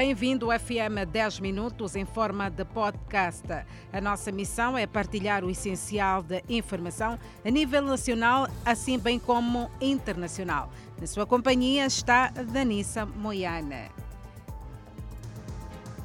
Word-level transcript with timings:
Bem-vindo 0.00 0.50
ao 0.50 0.58
FM 0.58 1.04
10 1.12 1.40
Minutos 1.40 1.94
em 1.94 2.06
forma 2.06 2.48
de 2.48 2.64
podcast. 2.64 3.46
A 3.92 4.00
nossa 4.00 4.32
missão 4.32 4.78
é 4.78 4.86
partilhar 4.86 5.44
o 5.44 5.50
essencial 5.50 6.22
da 6.22 6.40
informação 6.48 7.18
a 7.44 7.50
nível 7.50 7.82
nacional, 7.82 8.48
assim 8.64 8.98
bem 8.98 9.18
como 9.18 9.70
internacional. 9.78 10.72
Na 10.98 11.06
sua 11.06 11.26
companhia 11.26 11.84
está 11.84 12.30
Danissa 12.30 13.04
Moiana. 13.04 13.99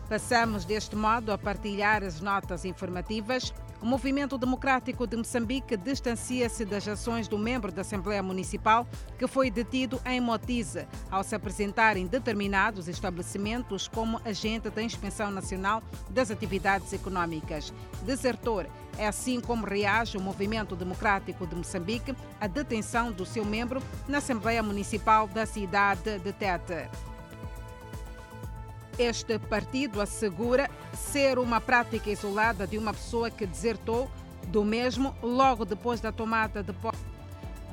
Passamos 0.10 0.66
deste 0.66 0.96
modo 0.96 1.32
a 1.32 1.38
partilhar 1.38 2.04
as 2.04 2.22
notas 2.22 2.66
informativas 2.66 3.54
o 3.82 3.86
Movimento 3.86 4.38
Democrático 4.38 5.06
de 5.06 5.16
Moçambique 5.16 5.78
distancia-se 5.78 6.66
das 6.66 6.88
ações 6.88 7.28
do 7.28 7.38
membro 7.38 7.72
da 7.72 7.82
Assembleia 7.82 8.24
Municipal 8.24 8.88
que 9.18 9.28
foi 9.28 9.52
detido 9.52 10.02
em 10.06 10.20
Motize 10.20 10.88
ao 11.12 11.24
se 11.24 11.36
apresentar 11.36 11.98
em 11.98 12.08
determinados 12.08 12.88
estabelecimentos 12.88 13.88
como 13.88 14.20
agente 14.26 14.72
da 14.72 14.82
Inspeção 14.82 15.30
Nacional 15.30 15.84
das 16.10 16.32
Atividades 16.32 16.94
Econômicas. 16.94 17.72
Desertor 18.04 18.66
é 18.98 19.08
assim 19.08 19.40
como 19.40 19.68
reage 19.68 20.18
o 20.18 20.22
Movimento 20.22 20.76
Democrático 20.76 21.46
de 21.46 21.56
Moçambique 21.56 22.16
à 22.40 22.48
detenção 22.48 23.12
do 23.12 23.24
seu 23.24 23.46
membro 23.46 23.84
na 24.08 24.18
Assembleia 24.18 24.64
Municipal 24.64 25.28
da 25.28 25.46
cidade 25.46 26.18
de 26.20 26.34
Tete. 26.34 26.90
Este 28.98 29.38
partido 29.38 30.02
assegura 30.02 30.70
ser 30.94 31.38
uma 31.38 31.60
prática 31.60 32.10
isolada 32.10 32.66
de 32.66 32.78
uma 32.78 32.94
pessoa 32.94 33.30
que 33.30 33.46
desertou 33.46 34.10
do 34.48 34.64
mesmo 34.64 35.14
logo 35.22 35.66
depois 35.66 36.00
da 36.00 36.12
tomada 36.12 36.64
de 36.64 36.72
posse. 36.72 37.04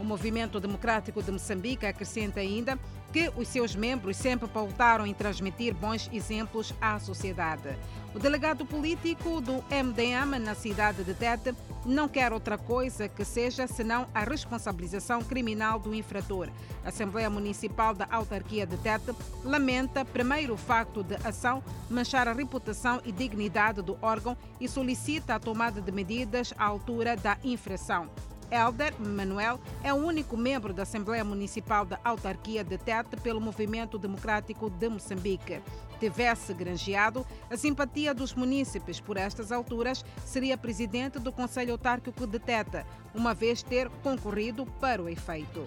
O 0.01 0.05
Movimento 0.05 0.59
Democrático 0.59 1.23
de 1.23 1.31
Moçambique 1.31 1.87
acrescenta 1.87 2.41
ainda 2.41 2.77
que 3.13 3.31
os 3.37 3.47
seus 3.47 3.77
membros 3.77 4.17
sempre 4.17 4.49
pautaram 4.49 5.07
em 5.07 5.15
transmitir 5.15 5.75
bons 5.75 6.11
exemplos 6.13 6.75
à 6.81 6.99
sociedade. 6.99 7.77
O 8.13 8.19
delegado 8.19 8.67
político 8.67 9.41
do 9.41 9.63
MDM 9.71 10.41
na 10.41 10.55
cidade 10.57 11.05
de 11.05 11.15
Tete 11.15 11.55
não 11.85 12.09
quer 12.09 12.33
outra 12.33 12.57
coisa 12.57 13.09
que 13.09 13.25
seja 13.25 13.67
senão 13.67 14.07
a 14.15 14.21
responsabilização 14.21 15.23
criminal 15.23 15.79
do 15.79 15.95
infrator. 15.95 16.49
A 16.85 16.89
Assembleia 16.89 17.29
Municipal 17.29 17.95
da 17.95 18.07
Autarquia 18.11 18.67
de 18.67 18.77
Tete 18.77 19.15
lamenta 19.45 20.05
primeiro 20.05 20.55
o 20.55 20.59
facto 20.59 21.03
de 21.03 21.17
ação 21.27 21.63
manchar 21.91 22.29
a 22.29 22.33
reputação 22.33 23.01
e 23.05 23.13
dignidade 23.13 23.83
do 23.83 23.99
órgão 24.01 24.37
e 24.61 24.69
solicita 24.69 25.35
a 25.35 25.41
tomada 25.41 25.81
de 25.81 25.93
medidas 25.93 26.53
à 26.57 26.65
altura 26.65 27.17
da 27.17 27.37
infração. 27.43 28.11
Elder 28.53 28.95
Manuel 29.01 29.59
é 29.83 29.95
o 29.95 29.97
único 29.97 30.37
membro 30.37 30.75
da 30.75 30.83
Assembleia 30.83 31.25
Municipal 31.25 31.87
da 31.87 31.99
Autarquia 32.05 32.63
de 32.63 32.77
Tete 32.77 33.17
pelo 33.17 33.41
Movimento 33.41 33.99
Democrático 33.99 34.69
de 34.69 34.91
Moçambique. 34.91 35.63
Tivesse 35.99 36.53
granjeado 36.53 37.27
a 37.51 37.57
simpatia 37.57 38.13
dos 38.13 38.35
munícipes 38.35 39.01
por 39.01 39.17
estas 39.17 39.51
alturas, 39.51 40.05
seria 40.27 40.59
presidente 40.59 41.19
do 41.19 41.33
Conselho 41.33 41.73
Autárquico 41.73 42.27
de 42.27 42.39
Tete, 42.39 42.85
uma 43.15 43.33
vez 43.33 43.63
ter 43.63 43.89
concorrido 44.03 44.67
para 44.79 45.01
o 45.01 45.09
efeito. 45.09 45.65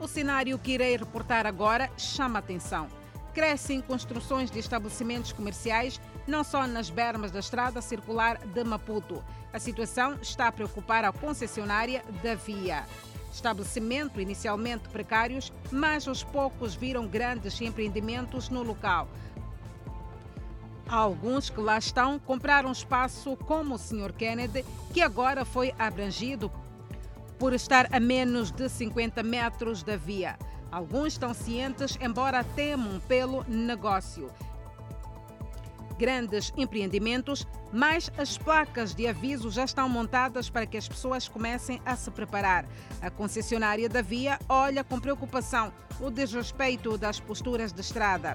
O 0.00 0.08
cenário 0.08 0.58
que 0.58 0.72
irei 0.72 0.96
reportar 0.96 1.46
agora 1.46 1.90
chama 1.98 2.38
atenção. 2.38 2.88
Crescem 3.34 3.82
construções 3.82 4.50
de 4.50 4.58
estabelecimentos 4.58 5.32
comerciais 5.32 6.00
não 6.26 6.42
só 6.42 6.66
nas 6.66 6.88
bermas 6.88 7.30
da 7.30 7.40
estrada 7.40 7.82
circular 7.82 8.38
de 8.38 8.64
Maputo. 8.64 9.22
A 9.52 9.58
situação 9.58 10.16
está 10.22 10.46
a 10.48 10.52
preocupar 10.52 11.04
a 11.04 11.12
concessionária 11.12 12.04
da 12.22 12.34
via. 12.34 12.84
Estabelecimento 13.32 14.20
inicialmente 14.20 14.88
precários, 14.88 15.52
mas 15.70 16.06
aos 16.06 16.22
poucos 16.22 16.74
viram 16.74 17.06
grandes 17.06 17.60
empreendimentos 17.60 18.48
no 18.48 18.62
local. 18.62 19.08
Alguns 20.88 21.48
que 21.48 21.60
lá 21.60 21.78
estão 21.78 22.18
compraram 22.18 22.72
espaço 22.72 23.36
como 23.36 23.74
o 23.74 23.78
Sr. 23.78 24.12
Kennedy, 24.12 24.64
que 24.92 25.00
agora 25.00 25.44
foi 25.44 25.72
abrangido 25.78 26.50
por 27.38 27.52
estar 27.52 27.88
a 27.92 28.00
menos 28.00 28.50
de 28.50 28.68
50 28.68 29.22
metros 29.22 29.82
da 29.82 29.96
via. 29.96 30.36
Alguns 30.70 31.14
estão 31.14 31.32
cientes, 31.32 31.96
embora 32.00 32.44
temam 32.44 33.00
pelo 33.08 33.44
negócio. 33.48 34.30
Grandes 36.00 36.50
empreendimentos, 36.56 37.46
mas 37.70 38.10
as 38.16 38.38
placas 38.38 38.94
de 38.94 39.06
aviso 39.06 39.50
já 39.50 39.66
estão 39.66 39.86
montadas 39.86 40.48
para 40.48 40.64
que 40.64 40.78
as 40.78 40.88
pessoas 40.88 41.28
comecem 41.28 41.78
a 41.84 41.94
se 41.94 42.10
preparar. 42.10 42.64
A 43.02 43.10
concessionária 43.10 43.86
da 43.86 44.00
via 44.00 44.38
olha 44.48 44.82
com 44.82 44.98
preocupação 44.98 45.70
o 46.00 46.10
desrespeito 46.10 46.96
das 46.96 47.20
posturas 47.20 47.70
de 47.70 47.82
estrada. 47.82 48.34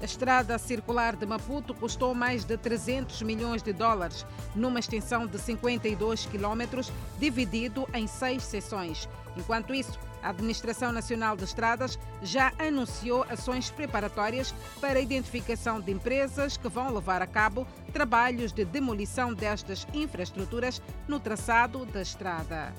A 0.00 0.04
estrada 0.06 0.56
circular 0.56 1.16
de 1.16 1.26
Maputo 1.26 1.74
custou 1.74 2.14
mais 2.14 2.44
de 2.44 2.56
300 2.56 3.20
milhões 3.20 3.62
de 3.62 3.74
dólares, 3.74 4.24
numa 4.54 4.78
extensão 4.78 5.26
de 5.26 5.38
52 5.38 6.24
quilômetros, 6.24 6.90
dividido 7.18 7.86
em 7.92 8.06
seis 8.06 8.42
seções. 8.42 9.06
Enquanto 9.36 9.74
isso, 9.74 9.98
a 10.22 10.30
Administração 10.30 10.92
Nacional 10.92 11.36
de 11.36 11.44
Estradas 11.44 11.98
já 12.22 12.52
anunciou 12.58 13.24
ações 13.28 13.70
preparatórias 13.70 14.54
para 14.80 14.98
a 14.98 15.02
identificação 15.02 15.80
de 15.80 15.92
empresas 15.92 16.56
que 16.56 16.68
vão 16.68 16.92
levar 16.92 17.22
a 17.22 17.26
cabo 17.26 17.66
trabalhos 17.92 18.52
de 18.52 18.64
demolição 18.64 19.32
destas 19.32 19.86
infraestruturas 19.92 20.82
no 21.06 21.18
traçado 21.18 21.84
da 21.86 22.02
estrada. 22.02 22.72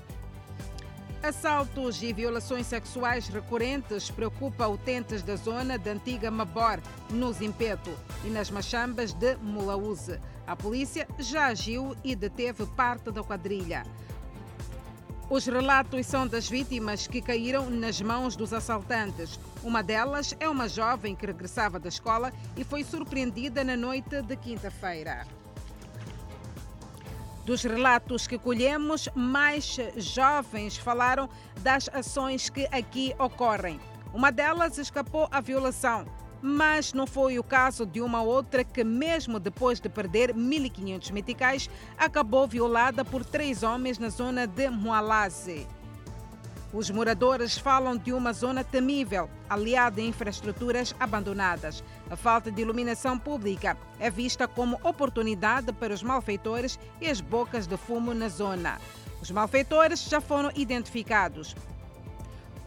Assaltos 1.22 2.02
e 2.02 2.14
violações 2.14 2.66
sexuais 2.66 3.28
recorrentes 3.28 4.10
preocupa 4.10 4.68
utentes 4.68 5.22
da 5.22 5.36
zona 5.36 5.78
da 5.78 5.92
antiga 5.92 6.32
Mabor, 6.32 6.80
no 7.10 7.34
Zimpeto 7.34 7.92
e 8.24 8.30
nas 8.30 8.50
Machambas 8.50 9.12
de 9.12 9.36
Mulaúze. 9.36 10.18
A 10.48 10.56
polícia 10.56 11.06
já 11.20 11.48
agiu 11.48 11.94
e 12.06 12.16
deteve 12.16 12.66
parte 12.68 13.12
da 13.12 13.22
quadrilha. 13.22 13.84
Os 15.30 15.46
relatos 15.46 16.08
são 16.08 16.26
das 16.26 16.50
vítimas 16.50 17.06
que 17.06 17.22
caíram 17.22 17.70
nas 17.70 18.02
mãos 18.02 18.36
dos 18.36 18.52
assaltantes. 18.52 19.40
Uma 19.64 19.84
delas 19.84 20.36
é 20.40 20.50
uma 20.50 20.68
jovem 20.68 21.16
que 21.16 21.24
regressava 21.24 21.80
da 21.80 21.88
escola 21.88 22.34
e 22.58 22.64
foi 22.64 22.84
surpreendida 22.84 23.64
na 23.64 23.78
noite 23.78 24.24
de 24.24 24.36
quinta-feira. 24.36 25.28
Dos 27.46 27.62
relatos 27.62 28.26
que 28.26 28.40
colhemos, 28.40 29.08
mais 29.14 29.78
jovens 29.98 30.78
falaram 30.78 31.30
das 31.62 31.88
ações 31.94 32.50
que 32.50 32.68
aqui 32.72 33.14
ocorrem. 33.20 33.80
Uma 34.12 34.32
delas 34.32 34.80
escapou 34.80 35.28
à 35.30 35.40
violação, 35.40 36.08
mas 36.42 36.94
não 36.94 37.06
foi 37.06 37.38
o 37.38 37.44
caso 37.44 37.86
de 37.86 38.02
uma 38.02 38.22
outra 38.22 38.64
que, 38.64 38.84
mesmo 38.84 39.40
depois 39.40 39.80
de 39.80 39.90
perder 39.90 40.34
1.500 40.34 41.12
meticais, 41.12 41.70
acabou 41.98 42.48
violada 42.48 43.04
por 43.04 43.26
três 43.26 43.64
homens 43.64 43.98
na 44.00 44.10
zona 44.10 44.48
de 44.48 44.70
Moalaze. 44.70 45.68
Os 46.72 46.92
moradores 46.92 47.58
falam 47.58 47.98
de 47.98 48.14
uma 48.14 48.32
zona 48.32 48.64
temível, 48.64 49.28
aliada 49.50 50.02
a 50.02 50.04
infraestruturas 50.04 50.94
abandonadas. 51.00 51.84
A 52.12 52.16
falta 52.16 52.52
de 52.52 52.62
iluminação 52.62 53.18
pública 53.18 53.76
é 54.00 54.12
vista 54.12 54.48
como 54.48 54.80
oportunidade 54.84 55.74
para 55.74 55.94
os 55.94 56.04
malfeitores 56.04 56.78
e 57.02 57.08
as 57.08 57.22
bocas 57.22 57.66
de 57.66 57.76
fumo 57.76 58.14
na 58.14 58.30
zona. 58.30 58.80
Os 59.20 59.32
malfeitores 59.32 60.04
já 60.04 60.22
foram 60.22 60.52
identificados. 60.56 61.56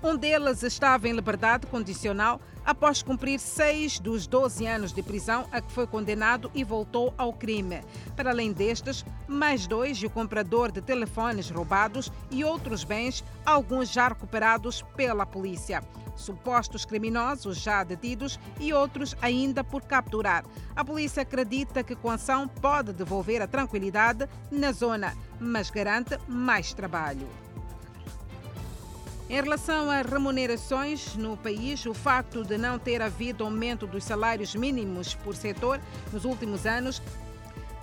Um 0.02 0.16
deles 0.16 0.64
estava 0.64 1.08
em 1.08 1.12
liberdade 1.12 1.64
condicional 1.68 2.40
após 2.64 3.04
cumprir 3.04 3.38
seis 3.38 4.00
dos 4.00 4.26
12 4.26 4.66
anos 4.66 4.92
de 4.92 5.00
prisão 5.00 5.46
a 5.52 5.60
que 5.60 5.70
foi 5.70 5.86
condenado 5.86 6.50
e 6.52 6.64
voltou 6.64 7.14
ao 7.16 7.32
crime. 7.32 7.82
Para 8.16 8.30
além 8.30 8.52
destes, 8.52 9.04
mais 9.28 9.64
dois 9.64 9.98
e 9.98 10.06
o 10.06 10.10
comprador 10.10 10.72
de 10.72 10.80
telefones 10.80 11.48
roubados 11.50 12.10
e 12.32 12.42
outros 12.42 12.82
bens, 12.82 13.22
alguns 13.46 13.92
já 13.92 14.08
recuperados 14.08 14.82
pela 14.96 15.24
polícia. 15.24 15.84
Supostos 16.16 16.84
criminosos 16.84 17.58
já 17.58 17.84
detidos 17.84 18.40
e 18.58 18.72
outros 18.72 19.16
ainda 19.22 19.62
por 19.62 19.82
capturar. 19.82 20.44
A 20.74 20.84
polícia 20.84 21.22
acredita 21.22 21.84
que 21.84 21.94
com 21.94 22.10
ação 22.10 22.48
pode 22.48 22.92
devolver 22.92 23.40
a 23.40 23.46
tranquilidade 23.46 24.28
na 24.50 24.72
zona, 24.72 25.16
mas 25.38 25.70
garante 25.70 26.18
mais 26.26 26.74
trabalho. 26.74 27.28
Em 29.28 29.34
relação 29.34 29.90
às 29.90 30.04
remunerações 30.04 31.16
no 31.16 31.36
país, 31.36 31.86
o 31.86 31.94
facto 31.94 32.44
de 32.44 32.58
não 32.58 32.78
ter 32.78 33.00
havido 33.00 33.44
aumento 33.44 33.86
dos 33.86 34.04
salários 34.04 34.54
mínimos 34.54 35.14
por 35.14 35.34
setor 35.34 35.80
nos 36.12 36.24
últimos 36.24 36.66
anos 36.66 37.00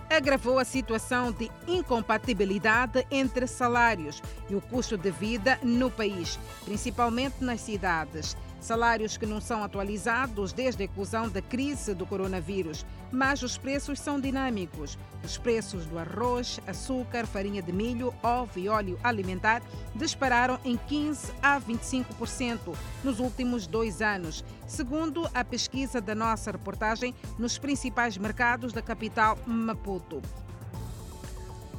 agravou 0.10 0.58
a 0.58 0.66
situação 0.66 1.32
de 1.32 1.52
incompatibilidade 1.68 3.06
entre 3.12 3.46
salários 3.46 4.22
e 4.50 4.56
o 4.56 4.62
custo 4.62 4.98
de 4.98 5.12
vida 5.12 5.60
no 5.62 5.92
país, 5.92 6.40
principalmente 6.66 7.44
nas 7.44 7.62
cidades. 7.62 8.36
Salários 8.60 9.16
que 9.16 9.26
não 9.26 9.40
são 9.40 9.64
atualizados 9.64 10.52
desde 10.52 10.82
a 10.82 10.86
eclosão 10.86 11.30
da 11.30 11.42
crise 11.42 11.94
do 11.94 12.06
coronavírus, 12.06 12.86
mas 13.10 13.42
os 13.42 13.58
preços 13.58 14.00
são 14.00 14.20
dinâmicos. 14.20 14.98
Os 15.24 15.38
preços 15.38 15.86
do 15.86 15.98
arroz, 15.98 16.60
açúcar, 16.68 17.26
farinha 17.26 17.62
de 17.62 17.72
milho, 17.72 18.14
ovo 18.22 18.60
e 18.60 18.68
óleo 18.68 19.00
alimentar 19.02 19.62
dispararam 19.96 20.60
em 20.66 20.76
15 20.76 21.32
a 21.42 21.60
25% 21.60 22.76
nos 23.04 23.20
últimos 23.20 23.66
dois 23.66 24.02
anos, 24.02 24.44
segundo 24.68 25.30
a 25.34 25.44
pesquisa 25.44 26.02
da 26.02 26.14
nossa 26.14 26.52
reportagem 26.52 27.16
nos 27.38 27.58
principais 27.58 28.18
mercados 28.18 28.74
da 28.74 28.82
capital 28.82 29.38
Maputo. 29.48 30.22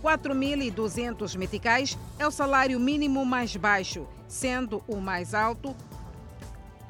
4.200 0.02 1.36
meticais 1.36 1.98
é 2.18 2.26
o 2.26 2.30
salário 2.30 2.80
mínimo 2.80 3.24
mais 3.26 3.54
baixo, 3.54 4.06
sendo 4.26 4.82
o 4.88 4.96
mais 4.96 5.34
alto 5.34 5.76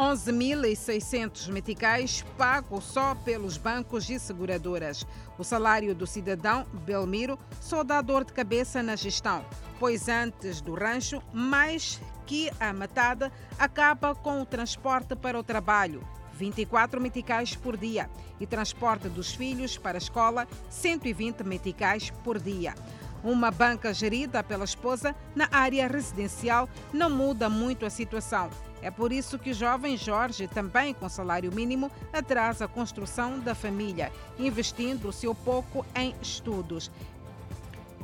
11.600 0.00 1.48
meticais 1.48 2.24
pago 2.38 2.80
só 2.80 3.14
pelos 3.16 3.58
bancos 3.58 4.08
e 4.08 4.18
seguradoras. 4.18 5.06
O 5.36 5.44
salário 5.44 5.94
do 5.94 6.06
cidadão 6.06 6.64
Belmiro 6.72 7.38
só 7.60 7.84
dá 7.84 8.00
dor 8.00 8.24
de 8.24 8.32
cabeça 8.32 8.82
na 8.82 8.96
gestão, 8.96 9.44
pois 9.78 10.08
antes 10.08 10.62
do 10.62 10.72
rancho, 10.72 11.22
mais 11.34 12.00
que 12.24 12.50
a 12.58 12.72
matada 12.72 13.30
acaba 13.58 14.14
com 14.14 14.40
o 14.40 14.46
transporte 14.46 15.14
para 15.14 15.38
o 15.38 15.44
trabalho. 15.44 16.02
24 16.32 16.98
meticais 16.98 17.54
por 17.54 17.76
dia 17.76 18.08
e 18.40 18.46
transporte 18.46 19.06
dos 19.06 19.34
filhos 19.34 19.76
para 19.76 19.98
a 19.98 20.00
escola, 20.00 20.48
120 20.70 21.42
meticais 21.42 22.08
por 22.24 22.40
dia. 22.40 22.74
Uma 23.22 23.50
banca 23.50 23.92
gerida 23.92 24.42
pela 24.42 24.64
esposa 24.64 25.14
na 25.36 25.46
área 25.52 25.86
residencial 25.86 26.70
não 26.90 27.10
muda 27.10 27.50
muito 27.50 27.84
a 27.84 27.90
situação. 27.90 28.48
É 28.82 28.90
por 28.90 29.12
isso 29.12 29.38
que 29.38 29.50
o 29.50 29.54
jovem 29.54 29.96
Jorge, 29.96 30.48
também 30.48 30.94
com 30.94 31.08
salário 31.08 31.52
mínimo, 31.52 31.90
atrasa 32.12 32.64
a 32.64 32.68
construção 32.68 33.38
da 33.38 33.54
família, 33.54 34.12
investindo 34.38 35.08
o 35.08 35.12
seu 35.12 35.34
pouco 35.34 35.84
em 35.94 36.14
estudos. 36.22 36.90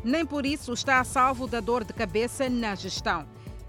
Nem 0.04 0.24
por 0.24 0.44
isso 0.44 0.72
está 0.72 1.00
a 1.00 1.04
salvo 1.04 1.46
da 1.46 1.60
dor 1.60 1.82
de 1.82 1.92
cabeça 1.92 2.48
na 2.48 2.74
gestão. 2.74 3.26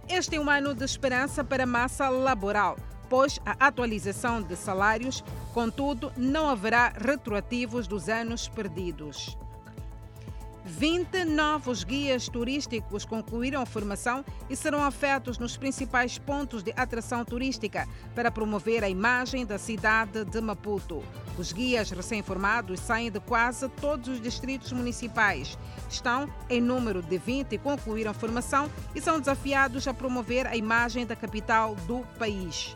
Este 0.09 0.36
é 0.36 0.39
um 0.39 0.50
ano 0.50 0.75
de 0.75 0.83
esperança 0.83 1.44
para 1.44 1.63
a 1.63 1.68
massa 1.68 2.09
laboral, 2.09 2.77
pois 3.09 3.39
a 3.45 3.68
atualização 3.68 4.42
de 4.42 4.56
salários, 4.56 5.24
contudo, 5.54 6.12
não 6.15 6.50
haverá 6.50 6.94
retroativos 6.95 7.88
dos 7.88 8.07
anos 8.07 8.48
perdidos. 8.48 9.38
20 10.68 11.24
novos 11.24 11.86
guias 11.86 12.28
turísticos 12.28 13.06
concluíram 13.06 13.62
a 13.62 13.66
formação 13.66 14.24
e 14.50 14.56
serão 14.56 14.84
afetos 14.84 15.38
nos 15.38 15.56
principais 15.56 16.18
pontos 16.18 16.62
de 16.62 16.74
atração 16.75 17.24
turística 17.24 17.88
para 18.14 18.30
promover 18.30 18.84
a 18.84 18.90
imagem 18.90 19.46
da 19.46 19.58
cidade 19.58 20.25
de 20.25 20.42
Maputo. 20.42 21.02
Os 21.38 21.54
guias 21.54 21.90
recém-formados 21.90 22.81
saem 22.81 23.10
de 23.10 23.19
quase 23.22 23.69
todos 23.69 24.10
os 24.10 24.22
distritos 24.22 24.74
municipais. 24.74 25.58
Estão 25.90 26.30
em 26.50 26.60
número 26.60 27.02
de 27.02 27.18
20 27.18 27.54
e 27.54 27.58
concluíram 27.58 28.12
a 28.12 28.14
formação 28.14 28.69
e 28.94 29.00
são 29.00 29.22
desafiados 29.22 29.88
a 29.88 29.94
promover 29.94 30.46
a 30.46 30.58
imagem 30.58 31.06
da 31.06 31.16
capital 31.16 31.75
do 31.88 32.06
país. 32.19 32.75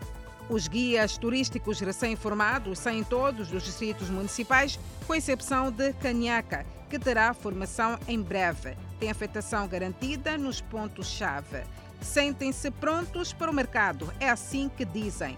Os 0.50 0.68
guias 0.68 1.18
turísticos 1.18 1.82
recém-formados 1.82 2.80
saem 2.80 3.04
todos 3.04 3.50
dos 3.50 3.64
distritos 3.64 4.10
municipais, 4.10 4.80
com 5.06 5.14
exceção 5.14 5.72
de 5.72 5.94
Canhaca, 5.94 6.66
que 6.92 7.00
terá 7.00 7.34
formação 7.34 7.98
em 8.06 8.22
breve. 8.22 8.76
Tem 9.00 9.10
afetação 9.10 9.66
garantida 9.66 10.38
nos 10.38 10.60
pontos-chave. 10.60 11.64
Sentem-se 12.02 12.70
prontos 12.70 13.32
para 13.32 13.50
o 13.50 13.54
mercado, 13.54 14.14
é 14.20 14.30
assim 14.30 14.70
que 14.76 14.84
dizem. 14.84 15.38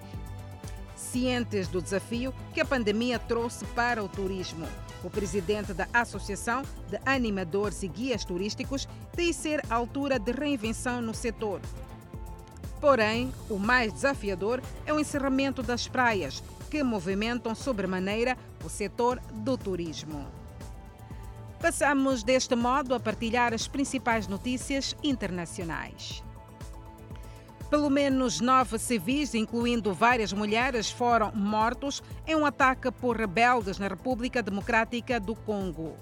Cientes 0.96 1.68
do 1.68 1.80
desafio 1.80 2.34
que 2.56 2.60
a 2.60 2.66
pandemia 2.66 3.20
trouxe 3.20 3.66
para 3.66 4.04
o 4.04 4.08
turismo. 4.08 4.68
O 5.04 5.12
presidente 5.12 5.76
da 5.76 5.88
Associação 5.94 6.64
de 6.90 6.98
Animadores 7.06 7.84
e 7.84 7.88
Guias 7.88 8.26
Turísticos 8.26 8.88
diz 9.16 9.36
ser 9.36 9.64
a 9.70 9.76
altura 9.76 10.18
de 10.18 10.32
reinvenção 10.32 11.04
no 11.04 11.14
setor. 11.14 11.62
Porém, 12.82 13.32
o 13.48 13.60
mais 13.60 13.94
desafiador 13.94 14.60
é 14.88 14.94
o 14.94 15.00
encerramento 15.00 15.62
das 15.62 15.88
praias, 15.88 16.44
que 16.72 16.82
movimentam 16.82 17.54
sobremaneira 17.54 18.36
o 18.66 18.70
setor 18.70 19.22
do 19.32 19.56
turismo. 19.56 20.26
Passamos 21.64 22.24
deste 22.24 22.58
modo 22.58 22.94
a 22.94 23.00
partilhar 23.00 23.54
as 23.54 23.70
principais 23.70 24.28
notícias 24.28 24.98
internacionais. 25.02 26.22
Pelo 27.70 27.90
menos 27.90 28.42
nove 28.42 28.78
civis, 28.78 29.34
incluindo 29.34 29.94
várias 29.94 30.34
mulheres, 30.34 30.92
foram 30.92 31.32
mortos 31.34 32.04
em 32.28 32.36
um 32.36 32.46
ataque 32.46 32.92
por 32.92 33.16
rebeldes 33.16 33.80
na 33.80 33.88
República 33.88 34.44
Democrática 34.44 35.22
do 35.22 35.36
Congo. 35.36 35.96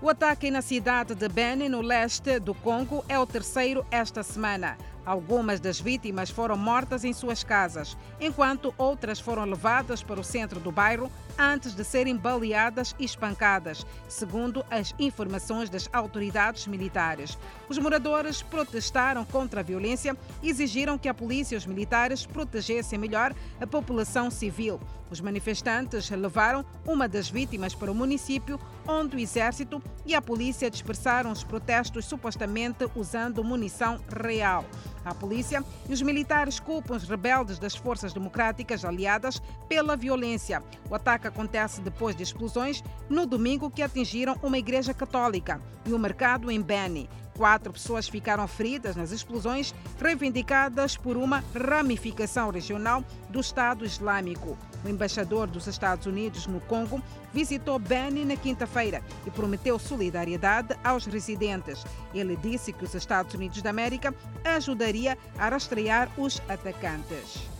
O 0.00 0.08
ataque 0.08 0.50
na 0.50 0.62
cidade 0.62 1.14
de 1.14 1.28
Beni, 1.28 1.68
no 1.68 1.82
leste 1.82 2.40
do 2.40 2.54
Congo, 2.54 3.04
é 3.10 3.18
o 3.18 3.26
terceiro 3.26 3.84
esta 3.90 4.22
semana. 4.22 4.78
Algumas 5.04 5.58
das 5.58 5.80
vítimas 5.80 6.30
foram 6.30 6.56
mortas 6.56 7.02
em 7.02 7.12
suas 7.12 7.42
casas, 7.42 7.96
enquanto 8.20 8.72
outras 8.78 9.18
foram 9.18 9.44
levadas 9.44 10.00
para 10.00 10.20
o 10.20 10.24
centro 10.24 10.60
do 10.60 10.70
bairro 10.70 11.10
antes 11.36 11.74
de 11.74 11.82
serem 11.82 12.16
baleadas 12.16 12.94
e 13.00 13.04
espancadas, 13.04 13.84
segundo 14.08 14.64
as 14.70 14.94
informações 15.00 15.68
das 15.68 15.88
autoridades 15.92 16.68
militares. 16.68 17.36
Os 17.68 17.78
moradores 17.78 18.42
protestaram 18.42 19.24
contra 19.24 19.60
a 19.60 19.64
violência 19.64 20.16
e 20.40 20.48
exigiram 20.48 20.96
que 20.96 21.08
a 21.08 21.14
polícia 21.14 21.56
e 21.56 21.58
os 21.58 21.66
militares 21.66 22.24
protegessem 22.24 22.98
melhor 22.98 23.34
a 23.60 23.66
população 23.66 24.30
civil. 24.30 24.78
Os 25.10 25.20
manifestantes 25.20 26.08
levaram 26.10 26.64
uma 26.86 27.08
das 27.08 27.28
vítimas 27.28 27.74
para 27.74 27.90
o 27.90 27.94
município, 27.94 28.58
onde 28.86 29.16
o 29.16 29.20
exército 29.20 29.82
e 30.04 30.14
a 30.14 30.22
polícia 30.22 30.70
dispersaram 30.70 31.30
os 31.30 31.44
protestos 31.44 32.04
supostamente 32.04 32.88
usando 32.94 33.44
munição 33.44 34.00
real. 34.24 34.64
A 35.04 35.14
polícia 35.14 35.64
e 35.88 35.92
os 35.92 36.02
militares 36.02 36.60
culpam 36.60 36.94
os 36.94 37.08
rebeldes 37.08 37.58
das 37.58 37.74
forças 37.74 38.12
democráticas 38.12 38.84
aliadas 38.84 39.42
pela 39.68 39.96
violência. 39.96 40.62
O 40.88 40.94
ataque 40.94 41.26
acontece 41.26 41.80
depois 41.80 42.14
de 42.14 42.22
explosões 42.22 42.82
no 43.08 43.26
domingo 43.26 43.70
que 43.70 43.82
atingiram 43.82 44.36
uma 44.42 44.58
igreja 44.58 44.94
católica 44.94 45.60
e 45.84 45.92
um 45.92 45.98
mercado 45.98 46.50
em 46.50 46.60
Beni. 46.60 47.08
Quatro 47.36 47.72
pessoas 47.72 48.08
ficaram 48.08 48.46
feridas 48.46 48.94
nas 48.94 49.10
explosões 49.10 49.74
reivindicadas 50.00 50.96
por 50.96 51.16
uma 51.16 51.42
ramificação 51.54 52.50
regional 52.50 53.02
do 53.30 53.40
Estado 53.40 53.86
Islâmico. 53.86 54.58
O 54.84 54.88
embaixador 54.88 55.46
dos 55.46 55.66
Estados 55.66 56.06
Unidos 56.06 56.46
no 56.46 56.60
Congo 56.60 57.02
visitou 57.32 57.78
Beni 57.78 58.24
na 58.24 58.36
quinta-feira 58.36 59.02
e 59.26 59.30
prometeu 59.30 59.78
solidariedade 59.78 60.76
aos 60.84 61.06
residentes. 61.06 61.84
Ele 62.12 62.36
disse 62.36 62.72
que 62.72 62.84
os 62.84 62.94
Estados 62.94 63.32
Unidos 63.34 63.62
da 63.62 63.70
América 63.70 64.14
ajudaria 64.44 65.16
a 65.38 65.48
rastrear 65.48 66.10
os 66.18 66.42
atacantes. 66.48 67.52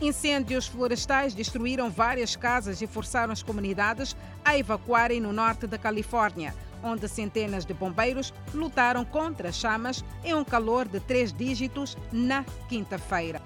Incêndios 0.00 0.66
florestais 0.66 1.34
destruíram 1.34 1.90
várias 1.90 2.36
casas 2.36 2.82
e 2.82 2.86
forçaram 2.86 3.32
as 3.32 3.42
comunidades 3.42 4.16
a 4.44 4.56
evacuarem 4.56 5.20
no 5.20 5.32
norte 5.32 5.66
da 5.66 5.78
Califórnia 5.78 6.54
onde 6.84 7.08
centenas 7.08 7.64
de 7.64 7.74
bombeiros 7.74 8.32
lutaram 8.52 9.04
contra 9.04 9.48
as 9.48 9.56
chamas 9.56 10.04
em 10.22 10.34
um 10.34 10.44
calor 10.44 10.86
de 10.86 11.00
três 11.00 11.32
dígitos 11.32 11.96
na 12.12 12.44
quinta-feira. 12.68 13.42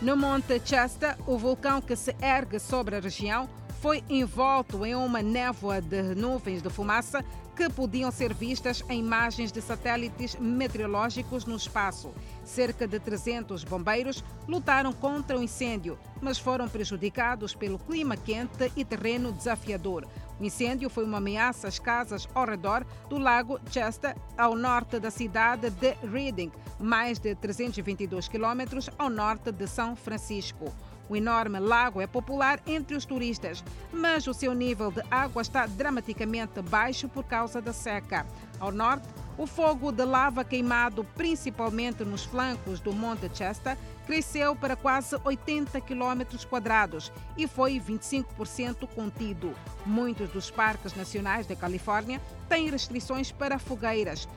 No 0.00 0.16
Monte 0.16 0.60
Chasta, 0.64 1.18
o 1.26 1.36
vulcão 1.36 1.80
que 1.80 1.96
se 1.96 2.14
ergue 2.20 2.58
sobre 2.58 2.96
a 2.96 3.00
região 3.00 3.48
foi 3.80 4.02
envolto 4.08 4.84
em 4.84 4.94
uma 4.94 5.22
névoa 5.22 5.80
de 5.80 6.02
nuvens 6.14 6.62
de 6.62 6.70
fumaça 6.70 7.24
que 7.56 7.70
podiam 7.70 8.10
ser 8.10 8.34
vistas 8.34 8.84
em 8.90 8.98
imagens 8.98 9.50
de 9.50 9.62
satélites 9.62 10.36
meteorológicos 10.36 11.46
no 11.46 11.56
espaço. 11.56 12.12
Cerca 12.44 12.86
de 12.86 13.00
300 13.00 13.64
bombeiros 13.64 14.22
lutaram 14.46 14.92
contra 14.92 15.38
o 15.38 15.42
incêndio, 15.42 15.98
mas 16.20 16.38
foram 16.38 16.68
prejudicados 16.68 17.54
pelo 17.54 17.78
clima 17.78 18.14
quente 18.14 18.70
e 18.76 18.84
terreno 18.84 19.32
desafiador. 19.32 20.06
O 20.38 20.44
incêndio 20.44 20.90
foi 20.90 21.04
uma 21.04 21.18
ameaça 21.18 21.68
às 21.68 21.78
casas 21.78 22.28
ao 22.34 22.46
redor 22.46 22.84
do 23.08 23.18
lago 23.18 23.58
Chester, 23.70 24.14
ao 24.36 24.54
norte 24.54 25.00
da 25.00 25.10
cidade 25.10 25.70
de 25.70 25.94
Reading, 26.06 26.52
mais 26.78 27.18
de 27.18 27.34
322 27.34 28.28
quilômetros 28.28 28.90
ao 28.98 29.08
norte 29.08 29.50
de 29.50 29.66
São 29.66 29.96
Francisco. 29.96 30.72
O 31.08 31.16
enorme 31.16 31.60
lago 31.60 32.00
é 32.00 32.06
popular 32.06 32.60
entre 32.66 32.96
os 32.96 33.04
turistas, 33.04 33.64
mas 33.92 34.26
o 34.26 34.34
seu 34.34 34.52
nível 34.52 34.90
de 34.90 35.02
água 35.10 35.40
está 35.40 35.66
dramaticamente 35.66 36.60
baixo 36.62 37.08
por 37.08 37.24
causa 37.24 37.62
da 37.62 37.72
seca. 37.72 38.26
Ao 38.58 38.72
norte, 38.72 39.06
o 39.38 39.46
fogo 39.46 39.92
de 39.92 40.04
lava 40.04 40.44
queimado 40.44 41.04
principalmente 41.14 42.04
nos 42.04 42.24
flancos 42.24 42.80
do 42.80 42.92
Monte 42.92 43.30
Chester 43.32 43.76
cresceu 44.06 44.54
para 44.54 44.76
quase 44.76 45.16
80 45.24 45.80
km 45.80 46.22
quadrados 46.48 47.12
e 47.36 47.46
foi 47.46 47.80
25% 47.80 48.86
contido. 48.94 49.52
Muitos 49.84 50.30
dos 50.30 50.50
parques 50.50 50.94
nacionais 50.94 51.46
da 51.46 51.56
Califórnia 51.56 52.20
têm 52.48 52.70
restrições 52.70 53.32
para 53.32 53.58
fogueiras, 53.58 54.28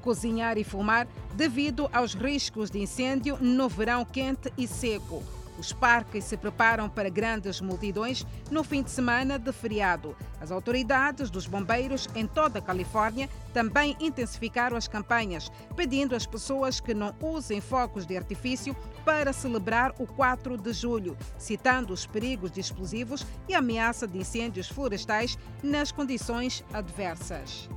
cozinhar 0.00 0.56
e 0.56 0.64
fumar 0.64 1.06
devido 1.34 1.90
aos 1.92 2.14
riscos 2.14 2.70
de 2.70 2.78
incêndio 2.80 3.36
no 3.40 3.68
verão 3.68 4.04
quente 4.04 4.52
e 4.56 4.66
seco. 4.66 5.22
Os 5.60 5.74
parques 5.74 6.24
se 6.24 6.38
preparam 6.38 6.88
para 6.88 7.10
grandes 7.10 7.60
multidões 7.60 8.26
no 8.50 8.64
fim 8.64 8.82
de 8.82 8.90
semana 8.90 9.38
de 9.38 9.52
feriado. 9.52 10.16
As 10.40 10.50
autoridades 10.50 11.28
dos 11.28 11.46
bombeiros 11.46 12.08
em 12.14 12.26
toda 12.26 12.60
a 12.60 12.62
Califórnia 12.62 13.28
também 13.52 13.94
intensificaram 14.00 14.74
as 14.74 14.88
campanhas, 14.88 15.52
pedindo 15.76 16.16
às 16.16 16.24
pessoas 16.24 16.80
que 16.80 16.94
não 16.94 17.14
usem 17.20 17.60
focos 17.60 18.06
de 18.06 18.16
artifício 18.16 18.74
para 19.04 19.34
celebrar 19.34 19.92
o 19.98 20.06
4 20.06 20.56
de 20.56 20.72
julho, 20.72 21.14
citando 21.36 21.92
os 21.92 22.06
perigos 22.06 22.50
de 22.50 22.60
explosivos 22.60 23.26
e 23.46 23.54
ameaça 23.54 24.08
de 24.08 24.16
incêndios 24.16 24.66
florestais 24.66 25.36
nas 25.62 25.92
condições 25.92 26.64
adversas. 26.72 27.68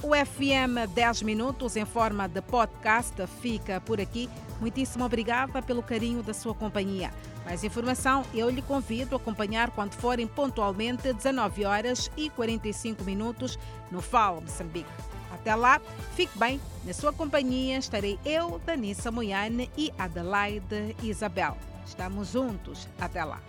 O 0.00 0.14
FM 0.14 0.86
10 0.94 1.22
Minutos, 1.22 1.74
em 1.76 1.84
forma 1.84 2.28
de 2.28 2.40
podcast, 2.40 3.14
fica 3.42 3.80
por 3.80 4.00
aqui. 4.00 4.30
Muitíssimo 4.60 5.04
obrigada 5.04 5.60
pelo 5.60 5.82
carinho 5.82 6.22
da 6.22 6.32
sua 6.32 6.54
companhia. 6.54 7.12
Mais 7.44 7.64
informação 7.64 8.24
eu 8.32 8.48
lhe 8.48 8.62
convido 8.62 9.16
a 9.16 9.18
acompanhar 9.18 9.70
quando 9.70 9.94
forem 9.94 10.28
pontualmente 10.28 11.12
19 11.12 11.64
horas 11.64 12.10
e 12.16 12.30
45 12.30 13.02
minutos 13.02 13.58
no 13.90 14.00
FAO 14.00 14.40
Moçambique. 14.40 14.88
Até 15.32 15.54
lá, 15.56 15.80
fique 16.14 16.38
bem. 16.38 16.60
Na 16.84 16.94
sua 16.94 17.12
companhia 17.12 17.76
estarei 17.76 18.20
eu, 18.24 18.60
Danissa 18.64 19.10
Moiane 19.10 19.68
e 19.76 19.92
Adelaide 19.98 20.94
Isabel. 21.02 21.56
Estamos 21.84 22.30
juntos. 22.30 22.86
Até 23.00 23.24
lá. 23.24 23.40